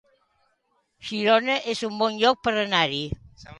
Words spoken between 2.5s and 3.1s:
anar-hi